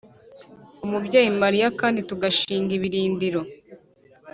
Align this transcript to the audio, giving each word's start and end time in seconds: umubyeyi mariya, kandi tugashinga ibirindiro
umubyeyi 0.85 1.29
mariya, 1.41 1.67
kandi 1.79 1.99
tugashinga 2.09 2.71
ibirindiro 2.77 3.41